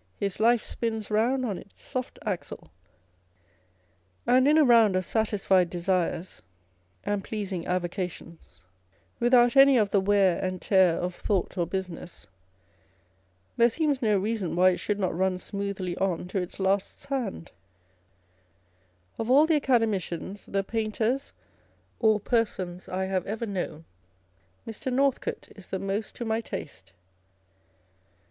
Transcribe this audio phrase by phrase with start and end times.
[0.16, 2.70] "His life spins round on its soft axle;"
[4.26, 6.40] and in a round of satisfied desires
[7.04, 9.20] and pleasing 124 On the Old Age of Artists.
[9.20, 9.20] avocations,
[9.54, 12.26] without any of the wear and tear of thought or business,
[13.58, 17.50] there seems no reason why it should not run smoothly on to its last sand!
[19.18, 21.34] Of all the Academicians, the Painters,
[22.00, 23.84] or persons I have ever known,
[24.66, 24.90] Mr.
[24.90, 26.94] Northcote is the most to my taste.